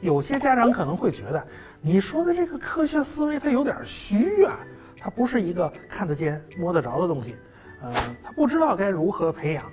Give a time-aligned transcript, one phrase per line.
[0.00, 1.46] 有些家长可能会觉得，
[1.80, 4.58] 你说的这个科学思维它有点虚啊，
[5.00, 7.36] 它不是一个看得见、摸得着的东西，
[7.80, 9.64] 呃，他不知道该如何培养。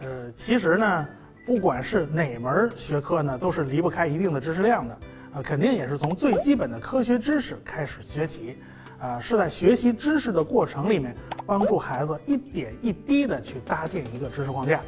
[0.00, 1.08] 呃，其实呢，
[1.46, 4.94] 不管是哪门学科呢，都是离不开一定的知识量的，
[5.34, 8.58] 啊，肯定也是从最基本的科学知识开始学起，
[9.00, 11.16] 啊，是在学习知识的过程里面，
[11.46, 14.80] 帮助孩子一点一滴的去搭建一个知识框架。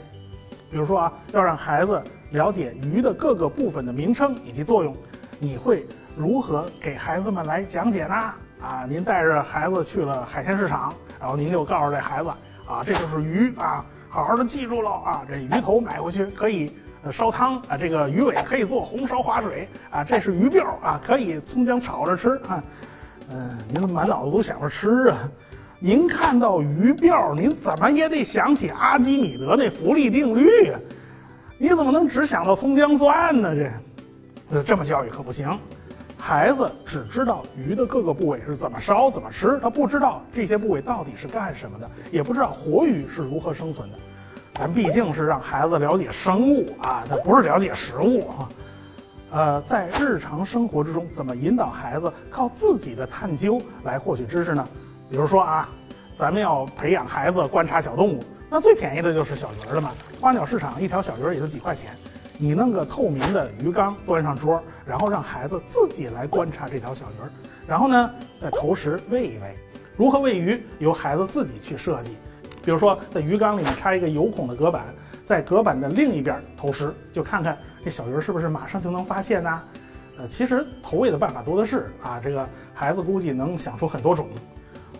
[0.71, 2.03] 比如说啊，要让孩子。
[2.33, 4.97] 了解鱼的各个部分的名称以及作用，
[5.39, 5.87] 你会
[6.17, 8.15] 如何给孩子们来讲解呢？
[8.63, 12.31] 啊，您带着孩子去了海鲜市场，然后您就告诉这孩子，
[12.67, 16.75] 啊，这就是鱼啊，好好的记住喽啊，这鱼头买回去可以
[17.11, 22.65] 烧汤啊，这个鱼尾可以做红烧划水啊，这是鱼鳔啊，可以葱姜炒着吃啊。
[23.33, 25.17] 嗯，您满脑子都想着吃啊？
[25.79, 30.79] 您看到鱼鳔，您怎么也得想起阿基米德那浮力定律啊。
[31.59, 33.55] 你怎么能只想到葱姜蒜呢？
[33.55, 33.71] 这，
[34.57, 35.59] 呃，这么教育可不行。
[36.19, 43.99] 孩子只知道鱼的各个部位是怎么烧、怎么吃，他不知道这些部位到底是干什么的，也不知道活鱼是如何生存的。
[44.55, 48.49] 咱毕竟是让孩子了解生物啊，他不是了解食物啊。
[49.33, 54.69] 呃，在日常生活之中，怎么引导孩子靠自己的探究来获取知识呢？
[55.09, 55.67] 比如说啊，
[56.15, 58.23] 咱们要培养孩子观察小动物。
[58.51, 61.97] 那最便宜的就是小鱼儿了嘛，花鸟市场一条小鱼儿也就几块钱，
[62.37, 67.31] 你弄个透明的鱼缸端上桌，然后让孩子自己来观察这条小鱼儿，
[67.67, 69.57] 然后呢再投食喂一喂。
[69.97, 72.19] 如何喂鱼由孩子自己去设计，
[72.63, 74.89] 比如说在鱼缸里面插一个有孔的隔板，
[75.25, 79.63] 在隔板的另一边投食，就看看这小鱼是不是马上就能发现呢？
[80.19, 84.29] 呃，其实投喂的办法多的是啊，这个孩子估计能想出很多种，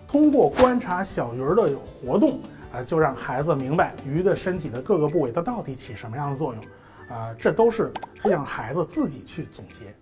[0.07, 2.41] 通过观察小鱼的活动。
[2.73, 7.93] 啊，就让孩子明白鱼的身体的各个部位它到底起什么样的作用，啊，这都是
[8.25, 9.95] 让孩子自己去总结。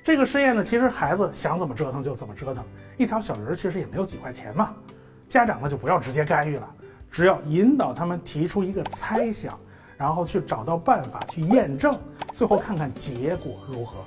[0.00, 2.64] 这个实验呢，其实孩子想怎么折腾就怎么折腾。
[2.96, 4.72] 一条小鱼其实也没有几块钱嘛，
[5.26, 6.74] 家长呢就不要直接干预了，
[7.14, 9.56] 只要引导他们提出一个猜想，
[9.96, 11.96] 然后去找到办法去验证，
[12.32, 13.98] 最后看看结果如何。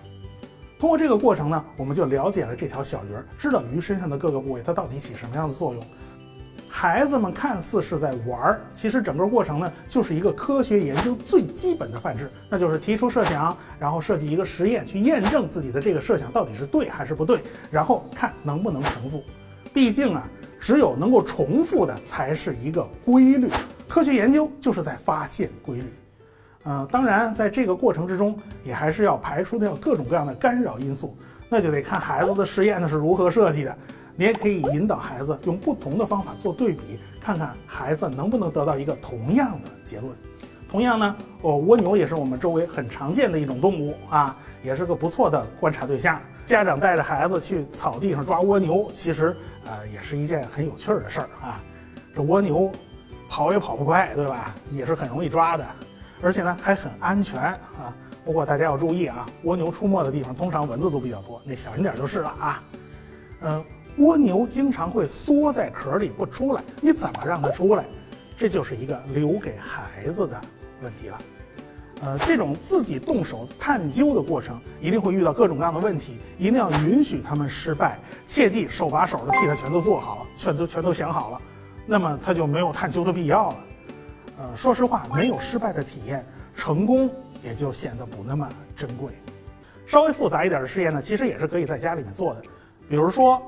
[0.77, 5.81] 通过这个过程呢，我们就了解了这条小鱼儿，知道鱼身上的各个部位它到底起什么样的作用。
[6.67, 17.41] 孩子们看似是在玩儿，其实整个过程呢，就是一个科学研究最基本的范式，那就是提出设想，然后设计一个实验去验证自己的这个设想到底是对还是不对，
[17.71, 19.23] 然后看能不能重复。
[19.73, 20.27] 毕竟啊，
[20.59, 23.49] 只有能够重复的才是一个规律。
[23.87, 25.85] 科学研究就是在发现规律。
[26.63, 31.15] 呃，当然，在这个过程之中，也还是要排除掉各种各样的干扰因素，
[31.47, 33.73] 那就得看孩子的实验呢是如何设计的。
[34.17, 40.11] 你也可以引导孩子用不同的方法做对比，看看孩子能不能得到一个同样的结论。
[40.69, 46.19] 同样呢，哦，蜗牛也是我们周围很常见的一种动物啊，也是个不错的观察对象。
[46.43, 49.37] 家长带着孩子去草地上抓蜗牛，其实
[49.69, 51.61] 呃也是一件很有趣儿的事儿啊。
[52.15, 52.71] 这蜗牛
[53.29, 54.55] 跑也跑不快，对吧？
[54.71, 55.65] 也是很容易抓的，
[56.21, 57.93] 而且呢还很安全啊。
[58.25, 62.63] 不过大家要注意啊，蜗牛出没的地方通常蚊子都比较多，你小心点就是了啊。
[63.41, 63.65] 嗯。
[63.99, 67.83] 蜗牛经常会缩在壳里不出来，你怎么让它出来？
[68.37, 70.39] 这就是一个留给孩子的
[70.83, 71.19] 问题了。
[72.01, 81.41] 呃，这种自己动手探究的过程，一定会遇到各种各样的问题，一定要允许他们失败，切记手把手的替他全都做好了，全都全都想好了，
[81.85, 83.57] 那么他就没有探究的必要了。
[84.37, 86.25] 呃，说实话，没有失败的体验，
[86.55, 87.09] 成功
[87.43, 89.11] 也就显得不那么珍贵。
[89.85, 92.41] 稍微复杂一点的试验呢，其实也是可以在家里面做的，
[92.89, 93.41] 比如说。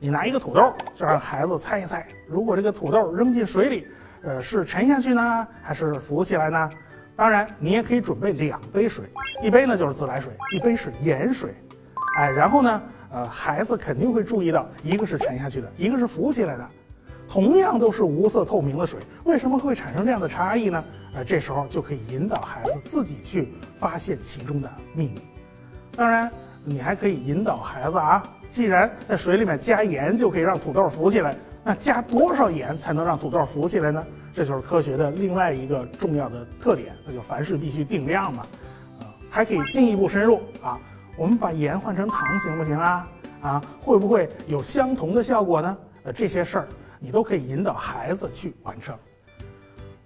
[0.00, 3.88] 你拿一个土豆，就让孩子猜一猜，如果这个土豆扔进水里，
[4.22, 6.70] 呃，是沉下去呢，还是浮起来呢？
[7.18, 9.04] 当然，你也可以准备两杯水，
[9.42, 11.52] 一杯呢就是自来水，一杯是盐水。
[12.16, 16.64] 哎，然后呢，呃，孩子肯定会注意到，一个是沉下去的，一个是浮起来的，
[17.28, 20.84] 同样都是无色透明的水，为什么会产生这样的差异呢？
[21.12, 25.20] 呃，这时候就可以引导孩子自己去发现其中的秘密。
[25.96, 26.30] 当然。
[26.64, 31.34] 你还可以引导孩子啊，既然在水里面加盐就可以让土豆浮起来，
[31.68, 34.02] 那加多少盐才能让土豆浮起来呢？
[34.32, 38.46] 这就是科学的另外一个重要的特点，那就凡事必须定量嘛。
[39.00, 40.78] 啊，还可以进一步深入啊，
[41.14, 43.08] 我们把盐换成糖行不行啊？
[43.42, 45.76] 啊，会不会有相同的效果呢？
[46.04, 46.68] 呃，这些事儿
[46.98, 48.96] 你都可以引导孩子去完成。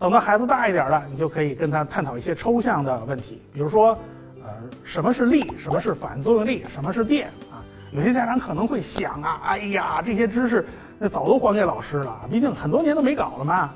[0.00, 3.96] 等到孩子大一点了，你就可以跟他探讨一些抽象的问题，比如说。
[4.44, 4.50] 呃，
[4.82, 5.52] 什么是力？
[5.56, 6.64] 什么是反作用力？
[6.66, 7.28] 什么是电？
[7.52, 7.62] 啊，
[7.92, 10.66] 有些家长可能会想啊，哎呀，这些知识，
[11.04, 13.74] 那早都还给老师了，毕竟很多年都没搞了嘛。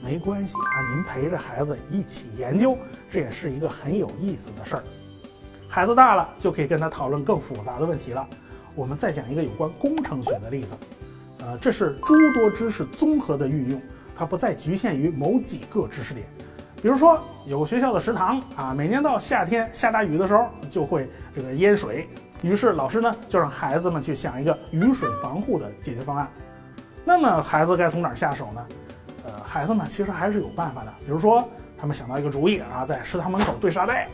[0.00, 2.78] 没关系啊，您陪着孩子一起研究，
[3.10, 4.84] 这也是一个很有意思的事儿。
[5.68, 8.24] 孩子大了就可以跟他讨论更复杂的问题了。
[8.76, 10.76] 我们再讲一个有关工程学的例子，
[11.40, 13.82] 呃，这是诸多知识综合的运用，
[14.14, 16.24] 它不再局限于某几个知识点。
[16.80, 22.08] 比如说，有学校的食堂啊，每年到夏天下大雨的时候就会这个淹水，
[22.44, 26.30] 于是老师呢就让孩子们去想一个雨水防护的解决方案。
[27.04, 28.66] 那么孩子该从哪儿下手呢？
[29.24, 30.94] 呃，孩子们其实还是有办法的。
[31.04, 34.08] 比如说，他们想到一个主意啊，在食堂门口堆沙袋，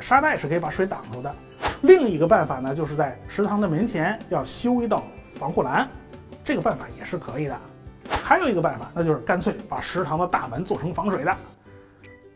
[0.00, 1.34] 沙袋是可以把水挡住的。
[1.82, 5.04] 另一个办法呢，就是在食堂的门前要修一道
[5.38, 5.88] 防护栏，
[6.42, 7.58] 这个办法也是可以的。
[8.22, 11.36] 还有一个办法，那就是干脆把食堂的大门做成防水的。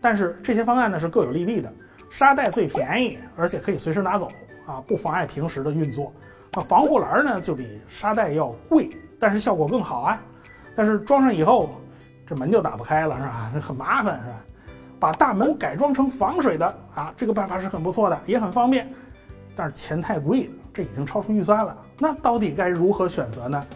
[0.00, 1.72] 但是这些方案呢是各有利弊的。
[2.10, 4.30] 沙袋最便宜，而且可以随时拿走
[4.66, 6.12] 啊，不妨碍平时的运作。
[6.52, 10.20] 那防护栏呢就比沙袋要贵，但是效果更好啊。
[10.74, 11.70] 但是装上以后，
[12.26, 13.50] 这门就打不开了，是吧？
[13.54, 14.36] 这很麻烦，是吧？
[14.98, 18.92] 把大门改装成防水的啊，这个办法是很不错的，也很方便。
[19.54, 21.76] 但是钱太贵了，这已经超出预算了。
[21.98, 23.66] 那到底该如何选择呢？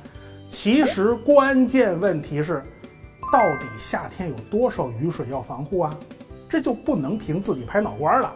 [0.49, 2.63] 其实关键问题是，
[3.33, 5.97] 到底夏天有多少雨水要防护啊？
[6.49, 8.33] 这就不能凭自己拍脑瓜了，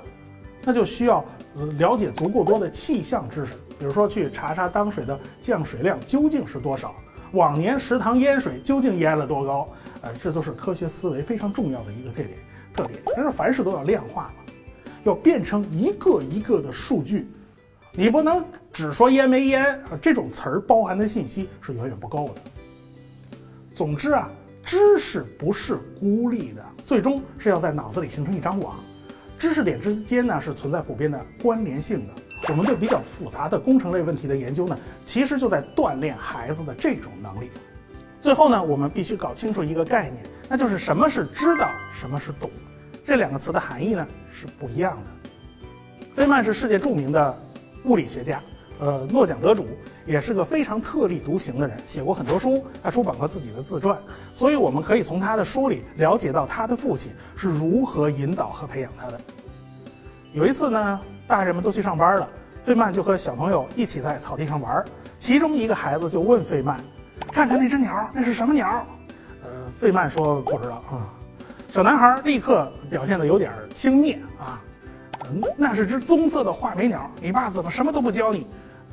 [0.64, 1.24] 那就需要
[1.78, 6.94] 了解足够多的气象知识，比如说去查查当水的降水量究竟是多少，
[7.32, 9.68] 往年食堂淹水究竟淹了多高，
[10.00, 12.30] 呃，这都是科学思维非常重要的一个特点。
[12.74, 14.52] 特点，但是凡事都要量化嘛，
[15.04, 17.28] 要变成一个一个的数据，
[17.92, 22.40] 你不能只说淹没淹啊，这种词儿包含的信息是远远不够的。
[23.72, 24.30] 总之啊。
[24.64, 28.76] 知识不是孤立的，最终是要在脑子里形成一张网。
[29.38, 32.12] 知识点之间呢是存在普遍的关联性的。
[32.48, 37.50] 我们对比较复杂的工程类问题的研究呢，其实就在锻炼孩子的这种能力。
[38.20, 42.50] 最后呢，我们必须搞清楚一个概念，那就是什么是知道，什么是懂。
[43.04, 46.10] 这两个词的含义呢是不一样的。
[46.12, 47.38] 费曼是世界著名的
[47.84, 48.40] 物理学家。
[48.80, 49.66] 呃，诺奖得主
[50.06, 53.98] 也是个非常特立独行的人，写过很多书，还出版过自己的自传，
[54.32, 59.20] 所以我们可以从他的书里了解到他的父亲是如何引导和培养他的。
[60.32, 62.28] 有一次呢，大人们都去上班了，
[62.62, 64.82] 费曼就和小朋友一起在草地上玩，
[65.18, 66.82] 其中一个孩子就问费曼
[67.30, 68.82] ：“看看那只鸟，那是什么鸟？”
[69.44, 71.12] 呃，费曼说不知道啊。
[71.68, 74.64] 小男孩立刻表现的有点轻蔑啊，
[75.30, 78.46] 嗯，那是只棕色的画眉鸟，你爸怎么什么都不教你？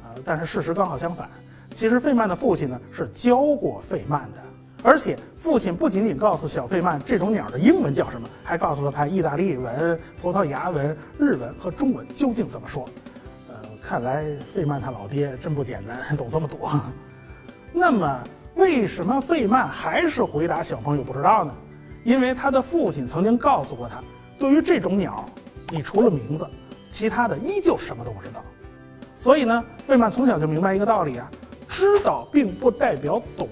[0.03, 1.29] 呃但是事实刚好相反，
[1.73, 4.41] 其实费曼的父亲呢是教过费曼的，
[4.85, 12.87] 而且父亲不仅仅告诉小费曼这种鸟的英文叫什么，还告诉了他意大利文、葡萄牙文、日文和中文究竟怎么说。
[13.49, 14.23] 呃，看来
[14.53, 16.71] 费曼他老爹真不简单，懂这么多。
[17.73, 18.23] 那么
[18.53, 21.51] 为什么费曼还是回答小朋友不知道呢？
[22.03, 24.03] 因为他的父亲曾经告诉过他，
[24.37, 25.25] 对于这种鸟，
[25.71, 26.47] 你除了名字，
[26.91, 28.39] 其他的依旧什么都不知道。
[29.17, 31.27] 所以呢，费曼从小就明白一个道理啊，
[31.67, 33.49] 知道并不代表懂。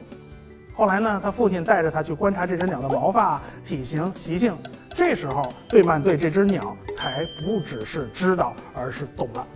[0.74, 4.58] 后来呢，他父亲带着他去观察这只鸟的毛发、体型、习性，
[4.90, 9.48] 这时候费曼对这只鸟才不只是知道，而是懂了。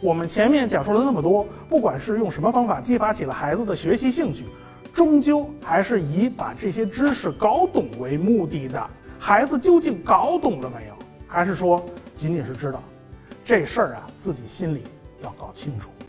[0.00, 4.46] 我们前面讲述了那么多，不管是用什么方法激发起了孩子的学习兴趣，
[4.92, 8.90] 终究还是以把这些知识搞懂为目的的。
[9.18, 10.94] 孩子究竟搞懂了没有？
[11.26, 11.84] 还是说
[12.14, 12.82] 仅仅是知道？
[13.44, 14.84] 这事儿啊，自己心里。
[15.20, 15.90] 要搞清楚。